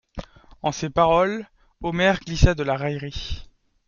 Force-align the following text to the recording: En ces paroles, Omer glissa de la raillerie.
En 0.63 0.71
ces 0.71 0.89
paroles, 0.89 1.47
Omer 1.83 2.19
glissa 2.21 2.55
de 2.55 2.63
la 2.63 2.75
raillerie. 2.75 3.51